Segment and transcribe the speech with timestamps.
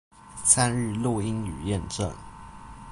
[0.43, 2.11] 參與錄音與驗證